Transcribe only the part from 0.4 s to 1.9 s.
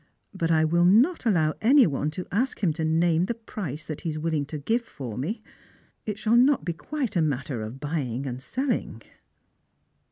I will not allow any